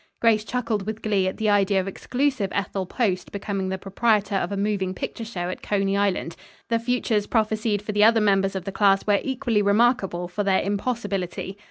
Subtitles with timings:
[0.19, 4.51] Grace chuckled with glee at the idea of exclusive Ethel Post becoming the proprietor of
[4.51, 6.35] a moving picture show at Coney Island.
[6.69, 10.61] The futures prophesied for the other members of the class were equally remarkable for their
[10.63, 11.55] impossibility.